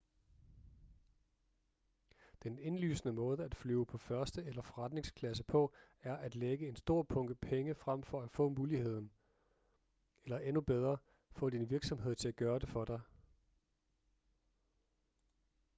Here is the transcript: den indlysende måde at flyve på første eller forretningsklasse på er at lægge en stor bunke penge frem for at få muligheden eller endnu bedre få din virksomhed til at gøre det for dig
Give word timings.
den 2.43 2.59
indlysende 2.59 3.13
måde 3.13 3.43
at 3.43 3.55
flyve 3.55 3.85
på 3.85 3.97
første 3.97 4.43
eller 4.43 4.61
forretningsklasse 4.61 5.43
på 5.43 5.73
er 5.99 6.15
at 6.17 6.35
lægge 6.35 6.67
en 6.69 6.75
stor 6.75 7.03
bunke 7.03 7.35
penge 7.35 7.75
frem 7.75 8.03
for 8.03 8.21
at 8.21 8.31
få 8.31 8.49
muligheden 8.49 9.11
eller 10.23 10.39
endnu 10.39 10.61
bedre 10.61 10.97
få 11.31 11.49
din 11.49 11.69
virksomhed 11.69 12.15
til 12.15 12.27
at 12.27 12.35
gøre 12.35 12.59
det 12.59 12.69
for 12.69 12.85
dig 12.85 12.99